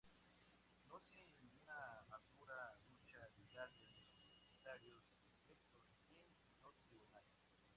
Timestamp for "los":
3.85-4.23, 6.63-6.75